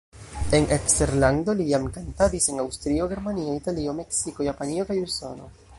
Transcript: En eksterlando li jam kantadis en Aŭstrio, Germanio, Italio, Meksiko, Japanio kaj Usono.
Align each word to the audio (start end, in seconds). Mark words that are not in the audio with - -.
En 0.59 0.63
eksterlando 0.77 1.55
li 1.59 1.67
jam 1.73 1.85
kantadis 1.97 2.49
en 2.55 2.63
Aŭstrio, 2.65 3.07
Germanio, 3.13 3.55
Italio, 3.61 3.95
Meksiko, 4.03 4.49
Japanio 4.51 4.93
kaj 4.93 5.03
Usono. 5.11 5.55